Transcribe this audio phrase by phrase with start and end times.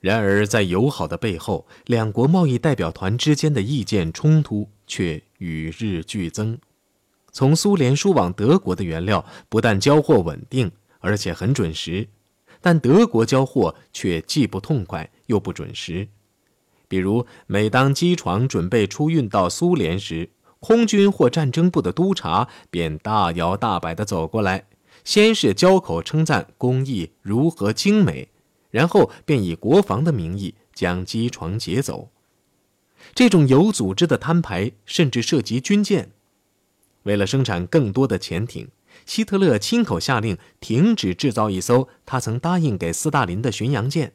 [0.00, 6.58] 然而，在友好的背后，两国贸易代表团之间的意见冲突却与日俱增。
[7.30, 12.08] 从苏联输往德国的原料不但交货稳定，而且很准时，
[12.62, 16.08] 但德国交货却既不痛快又不准时。
[16.88, 20.30] 比如，每当机床准备出运到苏联时，
[20.60, 24.64] 空军或战争部的督察便大摇大摆地走过来，
[25.04, 28.28] 先是交口称赞工艺如何精美。
[28.70, 32.10] 然后便以国防的名义将机床劫走。
[33.14, 36.12] 这种有组织的摊牌，甚至涉及军舰。
[37.04, 38.68] 为了生产更多的潜艇，
[39.06, 44.12] 希特勒亲口下令停止制造一艘他曾答应给斯大林的巡洋舰。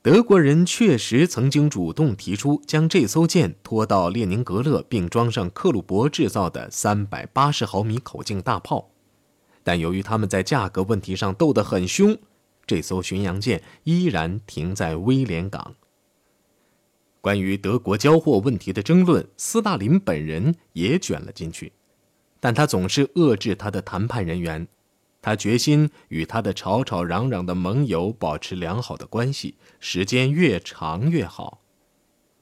[0.00, 8.90] 德国人确实曾经主动提出将这艘舰拖到列宁格勒，并装上克虏伯制造的三百八十毫米口径大炮，
[9.62, 12.16] 但由于他们在价格问题上斗得很凶。
[12.66, 15.76] 这艘巡洋舰依然停在威廉港。
[17.20, 21.72] 关于德国交货问题的争论，斯大林本人也卷了进去，
[22.40, 24.68] 但他总是遏制他的谈判人员。
[25.22, 31.62] 他决心与他的吵吵嚷嚷的盟友保持良好的关系，时间越长越好。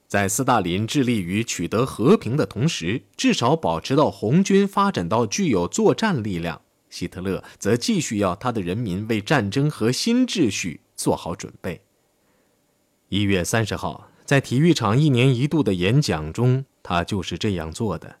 [0.07, 6.61] 在斯大林致力于取得和平的同时，至少保持到红军发展到具有作战力量。
[6.95, 11.81] 希特勒则继续要他的人民为战争和新秩序做好准备。
[13.09, 18.15] 一月三十号，在体育场一年一度的演讲中，他就是这样做的。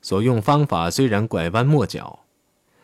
[0.00, 2.20] 所用方法虽然拐弯抹角，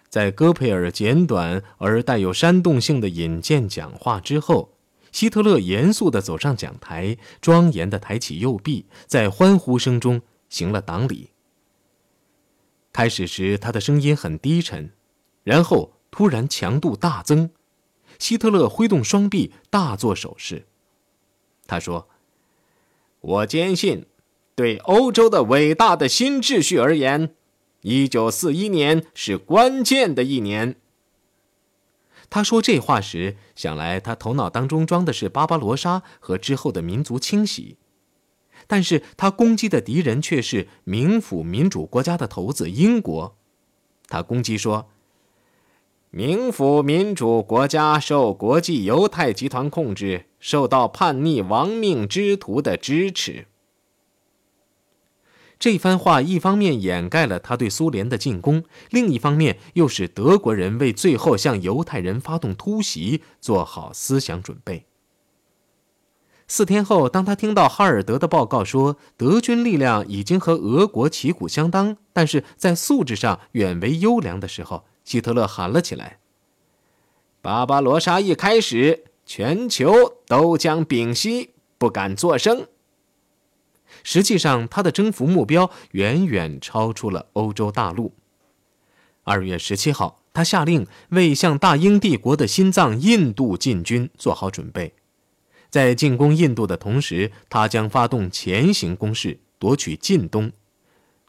[0.09, 4.73] 在戈培尔简短而带有煽动性的引荐讲话之后，
[5.13, 11.31] 希特勒严肃地走上讲台，庄严地抬起右臂，在欢呼声中行了党礼。
[12.93, 14.91] 开始时，他的声音很低沉。
[15.45, 17.51] 然后突然强度大增，
[18.19, 20.67] 希特勒挥动双臂，大做手势。
[21.67, 22.09] 他说
[23.21, 24.07] ：“我坚信，
[24.55, 27.35] 对欧洲的伟大的新秩序而言，
[27.81, 30.77] 一九四一年是关键的一年。”
[32.31, 37.79] 他说这话时，想来他头脑当中装的是巴巴罗莎和之后的民族清洗，
[38.69, 43.37] 但是他攻击的敌人却是冥府民主国家的头子英国。
[44.07, 44.91] 他攻击说。
[46.13, 53.47] 冥府民主国家受国际犹太集团控制，受到叛逆亡命之徒的支持。
[55.59, 64.85] 这番话一方面掩盖了他对苏联的进攻，另一方面又使德国人为最后向犹太人发动突袭做好思想准备。
[66.47, 76.19] 四天后，当他听到哈尔德的报告说德军力量已经和俄国旗鼓相当，但是在素质上远为优良的时候，希特勒喊了起来
[77.43, 82.67] ：“巴巴罗莎一开始，全球都将屏息，不敢作声。
[84.05, 88.15] 实际上，他的征服目标远远超出了欧洲大陆。
[89.25, 94.95] 二月十七号，他下令为向大英帝国的心脏印度进军做好准备。
[95.69, 100.51] 在进攻印度的同时，他将发动前行攻势，夺取近东。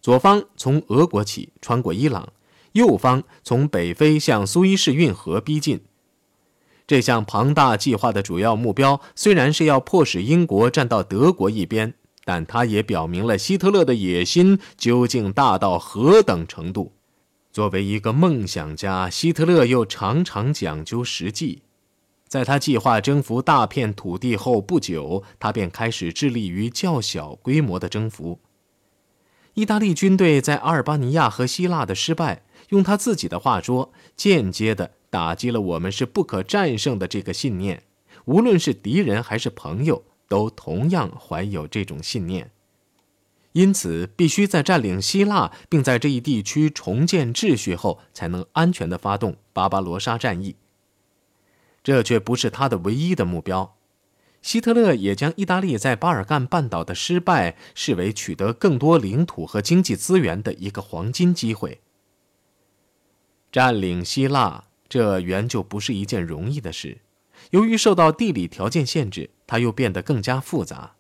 [0.02, 2.32] 左方从俄国起，穿过伊朗。
[2.74, 5.82] 右方从北非向苏伊士运河逼近，
[6.88, 11.94] 这项庞大计划的主要目标虽然是要迫使英国站到德国一边，
[12.26, 16.94] 但它也表明了希特勒的野心究竟大到何等程度。
[17.52, 21.62] 作为一个梦想家，希特勒又常常讲究实际。
[22.28, 28.40] 在他计划征服大片土地后不久，他便开始致力于较小规模的征服。
[29.54, 32.42] 意大利军队在阿尔巴尼亚和希腊的失败。
[32.74, 37.84] 用他自己的话说，间接的打击了我们是不可战胜的这个信念。
[38.26, 42.50] 无论是敌人还是朋友，都同样怀有这种信念。
[43.52, 50.56] 因此，必须在占领希腊并在这一地区重建秩序后，才能安全的发动巴巴罗沙战役。
[51.84, 53.76] 这却不是他的唯一的目标。
[54.42, 61.82] 希特勒也将意大利在巴尔干半岛的失败视为取得更多领土和经济资源的一个黄金机会。
[63.54, 67.02] 占领希腊，这原就不是一件容易的事。
[67.52, 70.96] 由于受到地理条件限制，它又变得更加复杂。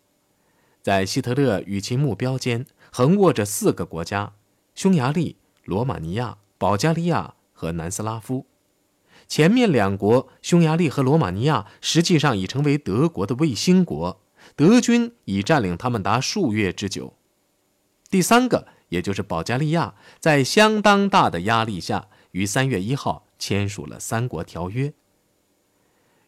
[0.83, 4.33] 在希特勒与其目标间，横卧着四个国家：
[4.75, 8.45] 匈牙利、罗马尼亚、保加利亚和南斯拉夫。
[9.27, 14.21] 前面两国，匈牙利和罗马尼亚，实际上已成为德国的卫星国，
[14.55, 17.15] 德军已占领他们达数月之久。
[18.11, 22.09] 第三个，也就是保加利亚，在相当大的压力下。
[22.33, 24.93] 于三月一号签署了三国条约。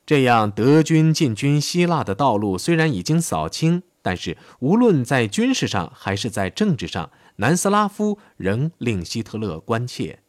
[0.06, 10.19] 这样，德军进军希腊的道路虽然已经扫清，但是无论在军事上还是在政治上，南斯拉夫仍令希特勒关切。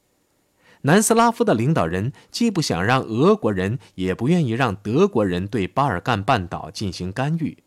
[0.83, 7.59] 南斯拉夫的领导人既不想让俄国人，也不愿意让德国人对巴尔干半岛进行干预。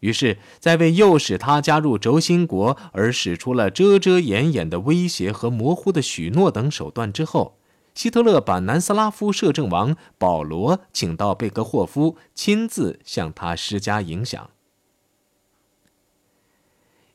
[0.00, 7.56] 于是，在为诱使他加入轴心国而使出了遮遮掩掩的威胁和模糊的许诺等手段之后。
[7.94, 14.50] 希特勒把南斯拉夫摄政王保罗请到贝格霍夫，亲自向他施加影响。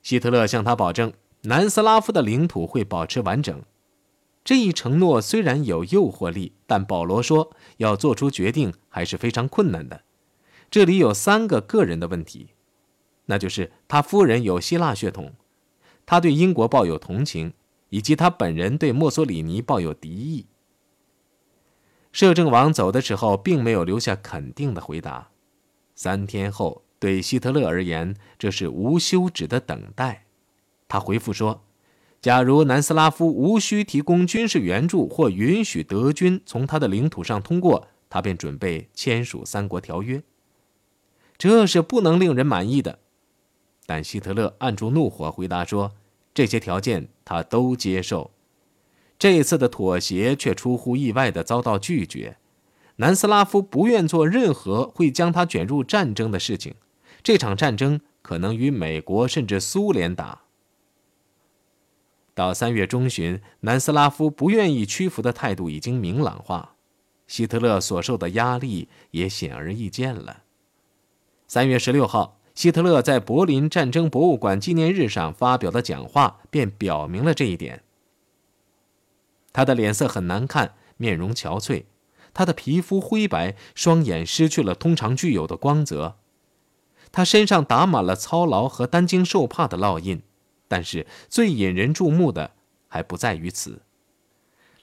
[0.01, 1.13] 希特勒向他保证，
[1.43, 3.61] 南斯拉夫的领土会保持完整。
[4.43, 10.01] 这一承诺虽然有诱惑力，但保罗说要做出决定还是非常困难的。
[10.69, 12.49] 这里有三个个人的问题，
[13.25, 15.33] 那就是他夫人有希腊血统，
[16.05, 17.53] 他对英国抱有同情，
[17.89, 20.47] 以及他本人对墨索里尼抱有敌意。
[22.11, 25.29] 摄政王走的时候，并没有留下肯定的回答。
[25.95, 30.25] 三天后，对希特勒而言，这是无休止的等待。
[30.87, 31.63] 他回复说
[32.21, 40.21] ：“假如南斯拉夫无需提供军事援助或允许德军从他的领土上通过，他便准备签署三国条约。
[41.37, 42.99] 这是不能令人满意的。”
[43.85, 45.93] 但希特勒按住怒火回答说
[46.33, 48.31] ：“这些条件他都接受。”
[49.19, 52.37] 这一次的妥协却出乎意外地遭到拒绝。
[52.97, 56.75] 南斯拉夫不愿做任何会将他卷入战争的事情。
[57.23, 60.41] 这场战争可能与美国甚至苏联打。
[62.35, 66.75] 到三月中旬，南斯拉夫不愿意屈服的态度已经明朗化，
[67.27, 70.43] 希特勒所受的压力也显而易见了。
[71.47, 77.83] 三月十六号，希特勒在柏林战争博物馆纪念日上发表的讲话便表明了这一点。
[79.51, 81.85] 他的脸色很难看，面容憔悴，
[82.33, 86.17] 他的皮肤灰白，双眼失去了通常具有的光泽。
[87.11, 90.23] 他身上打满了操劳和担惊受怕的烙印，
[90.67, 92.51] 但是最引人注目的
[92.87, 93.81] 还不在于此。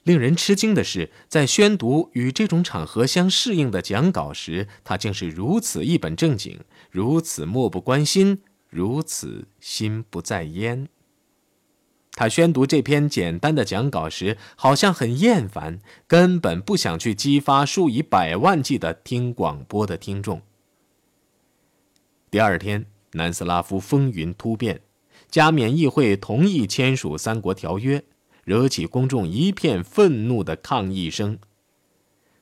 [0.03, 6.59] 令人吃惊的是，在宣读与这种场合相适应的讲稿时，他竟是如此一本正经，
[6.89, 10.87] 如此漠不关心，如此心不在焉。
[12.13, 20.41] 他宣读这篇简单的讲稿时，好像很厌烦，根本不想去激发数以百万计的听广播的听众。
[22.29, 24.81] 第二天，南斯拉夫风云突变，
[25.29, 28.03] 加冕议会同意签署三国条约，
[28.51, 31.39] 惹起公众一片愤怒的抗议声。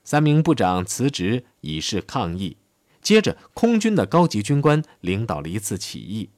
[0.02, 2.56] 三名部长辞职以示抗议，
[3.00, 6.30] 接着空军的高级军官领导了一次起义。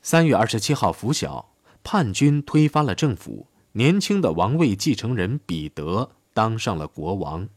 [0.00, 1.50] 三月二十七号拂晓。
[1.84, 7.48] 叛军推翻了政府，年轻的王位继承人彼得当上了国王。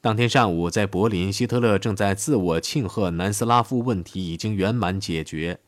[0.00, 5.60] 当天上午，在柏林，希特勒正在自我庆贺南斯拉夫问题已经圆满解决。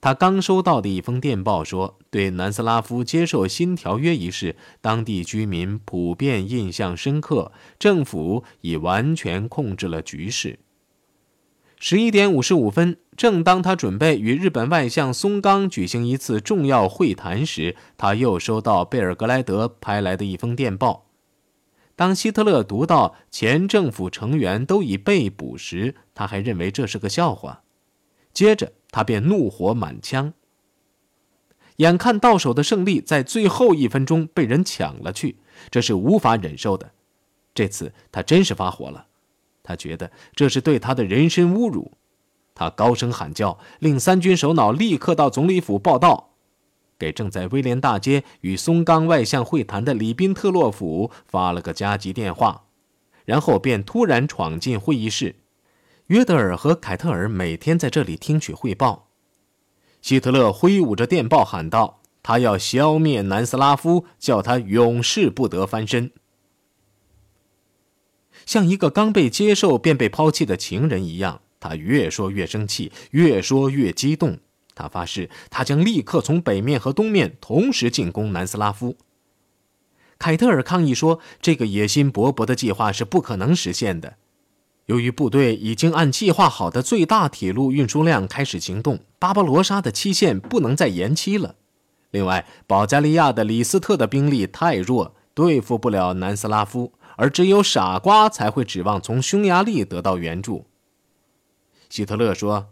[0.00, 10.58] 他刚收到的一封电报说，对南斯拉夫接受新条约一事，当地居民普遍印象深刻，政府已完全控制了局势。
[11.78, 12.98] 十一点五十五分。
[13.16, 21.06] 正当他准备与日本外相松冈举行一次重要会谈时，他又收到贝尔格莱德拍来的一封电报。
[21.94, 27.62] 当希特勒读到前政府成员都已被捕时，他还认为这是个笑话。
[28.34, 30.32] 接着，他便怒火满腔。
[31.76, 35.36] 眼看到手的胜利在最后一分钟被人抢了去，
[35.70, 36.92] 这是无法忍受的。
[37.52, 39.06] 这次他真是发火了，
[39.62, 41.92] 他觉得这是对他的人身侮辱。
[42.54, 46.30] 他高声喊叫，令三军首脑立刻到总理府报道，
[46.98, 52.64] 给正在威廉大街与松冈外相会谈的里宾特洛甫发了个加急电话，
[53.26, 55.36] 然后便突然闯进会议室。
[56.08, 59.08] 约德尔和凯特尔每天在这里听取汇报。
[60.00, 66.12] 希特勒挥舞着电报喊道：“他要消灭南斯拉夫，叫他永世不得翻身。”
[68.46, 71.40] 像一个刚被接受便被抛弃的情人一样。
[71.58, 74.38] 他越说越生气，越说越激动。
[74.76, 78.96] 他发誓，他将立刻从北面和东面同时进攻南斯拉夫。
[80.18, 84.18] 凯特尔抗议说：“这个野心勃勃的计划是不可能实现的。
[84.86, 91.56] 由于部队已经按计划好的最大铁路运输量开始行动，巴巴罗莎的期限不能再延期了。
[92.12, 100.66] 另外，保加利亚的李斯特的兵力太弱，对付不了南斯拉夫，而只有傻瓜才会指望从匈牙利得到援助。”
[101.90, 102.68] 希特勒说：“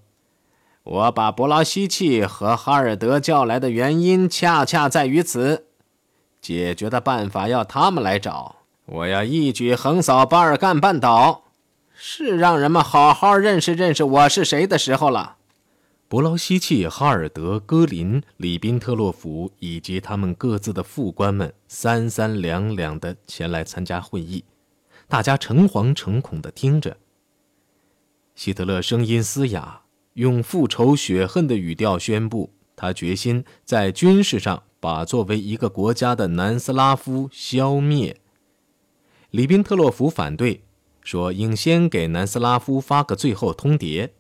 [0.85, 5.67] 我把伯劳希奇和哈尔德叫来的原因，恰恰在于此。
[6.41, 8.57] 解决的办法要他们来找。
[8.87, 11.44] 我要一举横扫巴尔干半岛。
[11.97, 15.37] 是让人们好好认识认识我是谁的时候了。
[16.09, 24.45] 伯劳希奇、哈尔德、戈林、里宾特洛甫以及他们各自的副官们三三两两的前来参加会议，
[25.09, 26.97] 大家诚惶诚恐的听着。
[28.35, 29.83] 希特勒声音嘶哑，
[30.15, 38.21] 用复仇雪恨的语调宣布，他决心在军事上把作为一个国家的南斯拉夫消灭。
[39.31, 40.64] 里宾特洛甫反对，
[41.05, 44.11] 说应先给南斯拉夫发个最后通牒。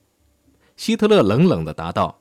[0.76, 2.20] 希特勒冷冷地答道：“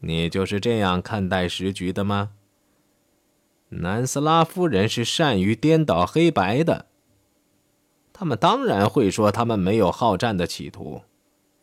[0.00, 2.32] 你就是这样看待时局的吗？
[3.68, 6.86] 南斯拉夫人是善于颠倒黑白的。
[8.12, 11.02] 他们当然会说他们没有好战的企图，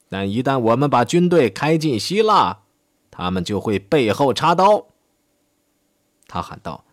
[0.08, 2.60] 但一旦我们把军队开进希腊，
[3.12, 4.88] 他们就会背后插刀。”
[6.28, 6.86] 他喊道：“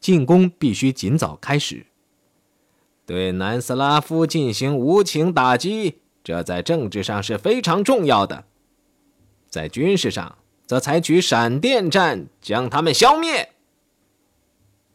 [0.00, 1.86] 进攻必须尽早开始，
[3.06, 8.46] 对南斯拉夫进行无情打击。”这在政治上是非常重要的，
[9.48, 13.50] 在军事上则采取闪电战将他们消灭。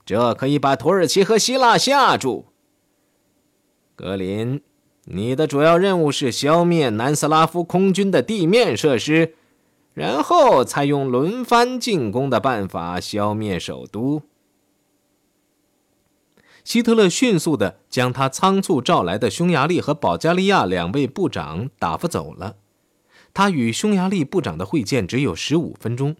[0.06, 2.48] 这可以把土耳其和希腊吓住。
[3.96, 4.62] 格林，
[5.06, 9.36] 你的主要任务是消灭南斯拉夫空军的地面设施，
[9.94, 14.24] 然后采用轮番进攻的办法消灭首都。
[16.64, 22.58] 希特勒迅速地将他仓促召来的匈牙利和保加利亚两位部长打发走了。
[23.34, 26.16] 他与匈牙利部长的会见只有十五分钟。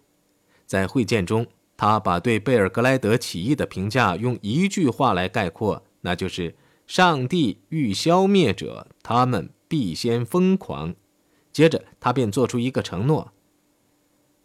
[0.66, 1.46] 在会见中，
[1.76, 6.54] 他把对贝尔格莱德起义的评价用一句话来概括，那就是
[6.86, 10.94] “上帝欲消灭者，他们必先疯狂”。
[11.52, 13.32] 接着，他便做出一个承诺：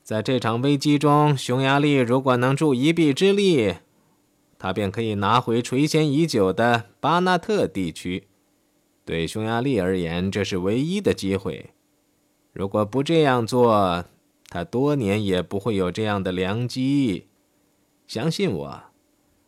[0.04, 3.76] 在这场危机中，匈牙利如果能助一臂之力。
[4.60, 8.28] 他便可以拿回垂涎已久的巴纳特地区。
[9.06, 11.72] 对匈牙利而言，这是唯一的机会。
[12.52, 14.06] 如果不这样做，
[14.50, 17.28] 他多年也不会有这样的良机。
[18.08, 18.84] 相信我，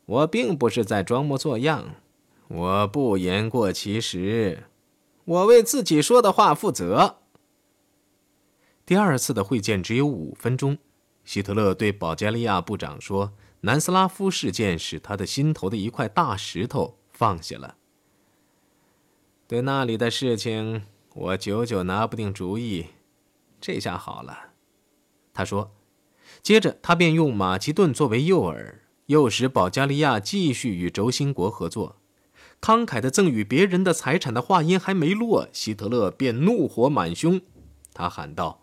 [0.05, 1.95] 我并不是在装模作样，
[2.47, 4.65] 我不言过其实，
[5.25, 7.17] 我为自己说的话负责。
[8.85, 10.77] 第二次的会见只有五分钟，
[11.23, 13.33] 希特勒对保加利亚部长说。
[13.61, 17.75] 南斯拉夫事件使他的心头的一块大石头放下了。
[19.47, 22.87] 对那里的事情，我久久拿不定主意。
[23.59, 24.51] 这下好了，
[25.33, 25.71] 他说。
[26.41, 28.75] 接着，他便用马其顿作为诱饵，
[29.07, 31.97] 诱使保加利亚继续与轴心国合作。
[32.61, 37.41] 慷慨的赠与别人的财产的话音还没落，希特勒便怒火满胸，
[37.93, 38.61] 他喊道：“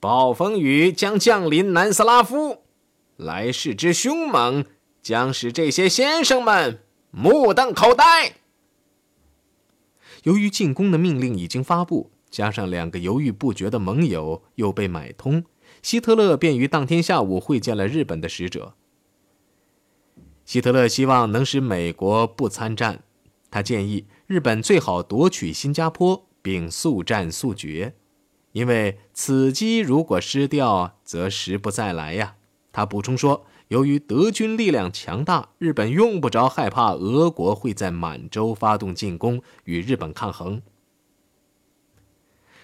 [0.00, 2.61] 暴风雨将降临南斯拉夫。”
[3.16, 4.64] 来势之凶猛，
[5.02, 8.36] 将使这些先生们目瞪口呆。
[10.24, 15.44] 由于进攻的命令已经发布，加上两个犹豫不决的盟友又被买通，
[15.82, 18.74] 希特勒便于当天下午会见了日本的使者。
[20.44, 23.02] 希特勒希望能使美国不参战，
[23.50, 27.94] 他建议日本最好夺取新加坡，并速战速决，
[28.52, 32.36] 因为此机如果失掉，则时不再来呀。
[32.72, 40.62] 他补充说：“由于德军力量强大，日本用不着害怕俄国会在满洲发动进攻与日本抗衡。”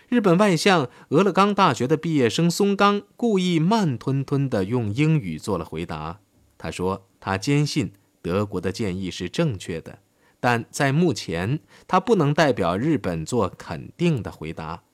[0.09, 6.21] 日本外相俄勒冈大学的毕业生松冈故意慢吞吞地用英语做了回答。
[6.57, 9.99] 他说：“他坚信德国的建议是正确的，
[10.41, 14.85] 但在目前，他不能代表日本做肯定的回答。”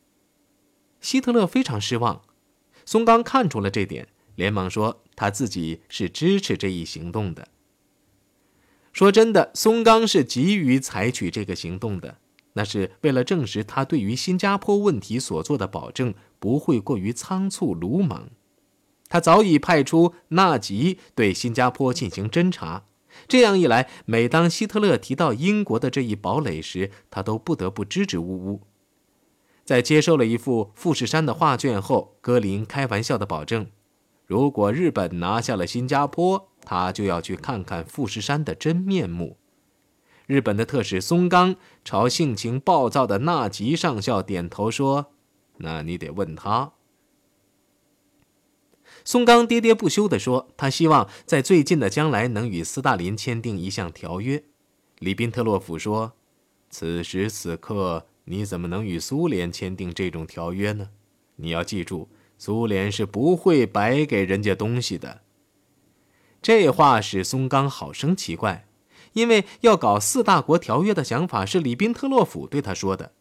[1.00, 2.22] 希特勒非常失望。
[2.84, 4.08] 松冈看出了这点。
[4.36, 7.48] 连忙说：“他自己是支持这一行动的。”
[8.92, 12.18] 说真的，松冈是急于采取这个行动的，
[12.52, 18.28] 那是为了证实他对于新加坡问题所做的保证不会过于仓促鲁莽。
[19.08, 22.84] 他早已派出纳吉对新加坡进行侦查，
[23.26, 28.62] 这样一来，每当希特勒提到英国的这一堡垒时，他都不得不支支吾吾。
[29.64, 33.66] 在接受了一幅富士山的画卷后，格林开玩笑的保证。
[34.26, 39.36] 如果日本拿下了新加坡，他就要去看看富士山的真面目。
[40.26, 45.12] 日本的特使松冈朝性情暴躁的纳吉上校点头说
[45.58, 46.72] ：“那你得问他。”
[49.04, 54.42] 松冈喋喋不休地说：“他希望在最近的将来能与斯大林签订一项条约。”
[55.00, 56.14] 里宾特洛甫说
[56.70, 60.88] ：“此时此刻，你怎么能与苏联签订这种条约呢？
[61.36, 62.08] 你要记住。”
[62.44, 65.22] 苏联是不会白给人家东西的。
[66.42, 68.66] 这话使松冈好生奇怪，
[69.14, 73.12] 因为要搞四大国条约的想法是里宾特洛甫对他说的。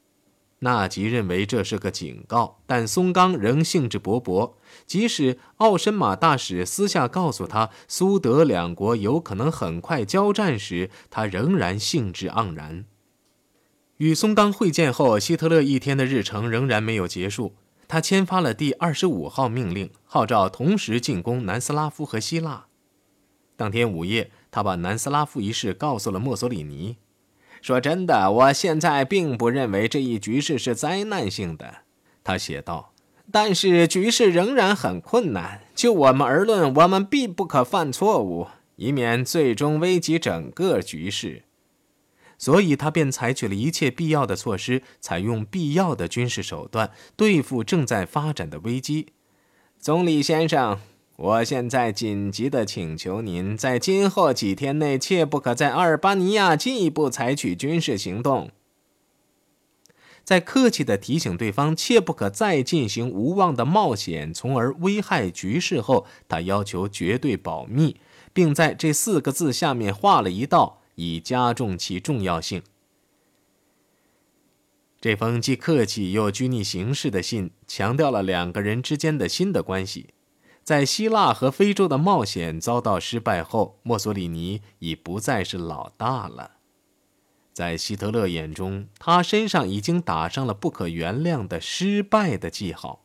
[0.60, 4.56] 纳吉认为这是个警告，但松冈仍兴致勃勃。
[4.86, 12.84] 即使奥申马大使私下告诉他苏德两国有可能很快交战时，他仍然兴致盎然。
[14.00, 17.56] 与松冈会见后，希特勒一天的日程仍然没有结束。
[17.94, 22.66] 他签发了第二十五号命令，号召同时进攻南斯拉夫和希腊。
[23.56, 26.98] 当天午夜，他把南斯拉夫一事告诉了墨索里尼。
[27.62, 31.82] 说真的，我现在并不认为这一局势是灾难性的，
[32.24, 32.94] 他写道。
[33.32, 35.62] 但是局势仍然很困难。
[35.76, 38.48] 就我们而论，我们必不可犯错误，
[38.78, 41.44] 以免最终危及整个局势。
[42.38, 49.08] 所以他便采取了一切必要的措施，采用必要的军事手段对付正在发展的危机。
[49.80, 50.80] 总理先生。
[51.16, 58.50] 我现在紧急的请求您，在今后几天内，切不可在阿尔巴尼亚进一步采取军事行动。
[60.24, 67.98] 在客气的提醒对方切不可再进行无望的冒险，从而危害局势后，他要求绝对保密，
[68.34, 72.64] 并在这四个字下面画了一道，以加重其重要性。
[75.02, 80.14] 这封既客气又拘泥形式的信，强调了两个人之间的新的关系。
[80.64, 86.52] 在希腊和非洲的冒险遭到失败后，墨索里尼已不再是老大了。
[87.52, 93.04] 在希特勒眼中，他身上已经打上了不可原谅的失败的记号。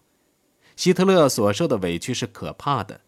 [0.77, 3.01] 希特勒所受的委屈是可怕的，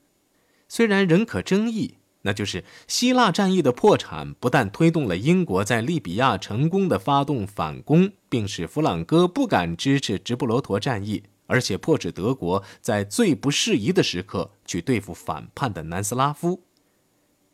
[0.68, 1.98] 虽然仍可争议。
[2.22, 11.24] 那就是希腊战役的破产，不但推动了英国在利比亚成功的发动反攻，并使弗朗哥不敢支持直布罗陀战役。
[11.46, 16.62] 而且迫使德国在最不适宜的时刻去对付反叛的南斯拉夫，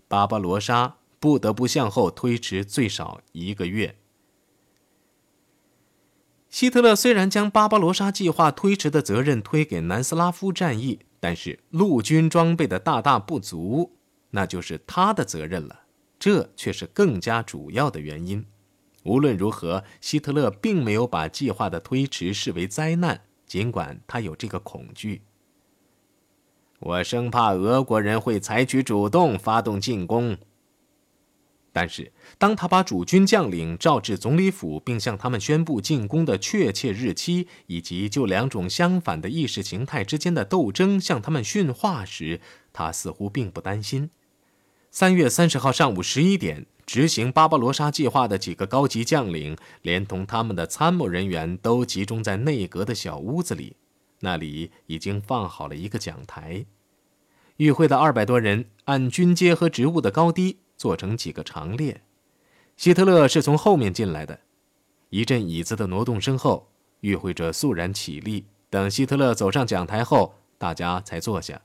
[0.06, 3.96] 巴巴罗莎不得不向后推迟最少一个月。
[6.50, 13.95] 希特勒虽然将巴巴罗莎计划推迟的责任推给南斯拉夫战役，但是陆军装备的大大不足，
[14.36, 15.80] 那就是他的责任了。
[16.18, 18.44] 这却是更加主要的原因。
[19.04, 23.22] 无论如何，希特勒并没有把计划的推迟视为灾难。
[23.46, 25.22] 尽管他有这个恐惧，
[26.80, 30.36] 我生怕俄国人会采取主动发动进攻。
[31.72, 42.40] 但是，当他把主军将领召至总理府，并向他们宣布进攻的确切日期，以及就两种相反的意识形态之间的斗争向他们训话时，
[42.72, 44.10] 他似乎并不担心。
[44.98, 46.64] 三月三十号上午十一点。
[46.86, 53.76] 执行巴巴罗莎计划的几个高级将领，连同他们的参谋人员，都集中在内阁的小屋子里。
[54.20, 56.64] 那里已经放好了一个讲台。
[57.58, 62.00] 与会的二百多人按军阶和职务的高低坐成几个长列。
[62.78, 64.40] 希特勒是从后面进来的。
[65.10, 68.46] 一阵椅子的挪动声后，与会者肃然起立。
[68.70, 71.60] 等希特勒走上讲台后，大家才坐下。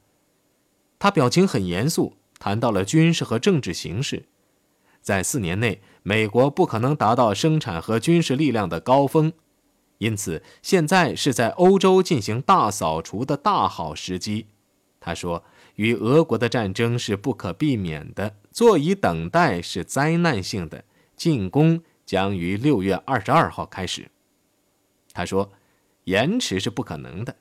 [1.00, 4.26] 他表情很严肃，谈到了军事和政治形势。
[5.00, 9.32] 在四年内，美国不可能达到生产和军事力量的高峰，
[10.00, 14.48] 因此现在是在欧洲进行大扫除的大好时机。
[15.00, 15.44] 他说
[15.78, 20.84] ：“与俄国的战争是不可避免的，坐以等待是灾难性的。
[21.16, 24.10] 进攻将于六月二十二号开始。”
[25.14, 25.52] 他说
[26.06, 27.36] ：“延迟是不可能的，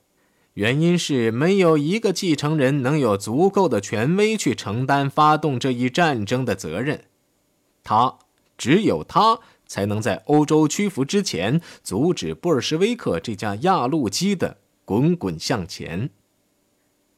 [0.55, 7.05] 原因是没有一个继承人能有足够的权威去承担发动这一战争的责任。”
[7.83, 8.19] 他
[8.59, 16.11] 只有他才能在欧洲屈服之前，阻止布尔什维克这架压路机的滚滚向前。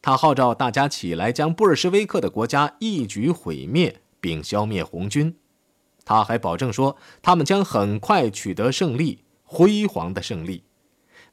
[0.00, 5.36] 他号召大家起来，将布尔什维克的国家一举毁灭，并消灭红军。
[6.04, 10.64] 他还保证说，他们将很快取得胜利，辉煌的胜利。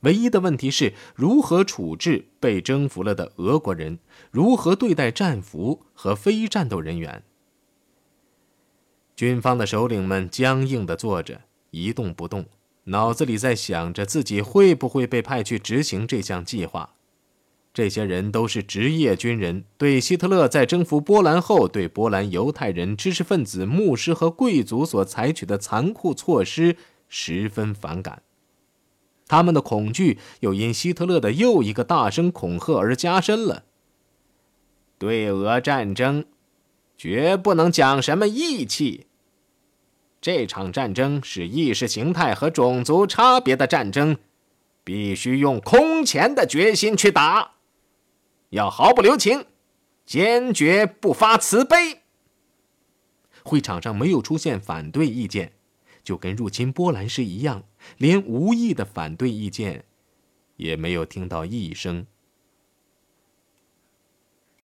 [0.01, 3.99] 唯一的问题是如何处置被征服了的俄国人，
[4.31, 7.23] 如何对待战俘和非战斗人员。
[9.15, 12.45] 军方的首领们僵硬地坐着，一动不动，
[12.85, 16.95] 脑子里在想着自己会不会被派去执行这项计划。
[17.73, 26.77] 这些人都是职业军人，对希特勒在征服波兰后对波兰犹太人、知识分子、牧师和贵族所采取的残酷措施
[27.09, 28.23] 十分反感。
[29.29, 33.63] 他们的恐惧又因希特勒的又一个大声恐吓而加深了。
[34.97, 36.25] 对俄战争，
[36.97, 39.05] 绝不能讲什么义气。
[40.19, 44.17] 这场战争是意识形态和种族差别的战争，
[44.83, 47.51] 必须用空前的决心去打，
[48.49, 49.45] 要毫不留情，
[50.05, 52.01] 坚决不发慈悲。
[53.43, 55.53] 会场上没有出现反对意见，
[56.03, 57.63] 就跟入侵波兰时一样，
[57.97, 59.85] 连无意的反对意见
[60.57, 62.05] 也没有听到一声。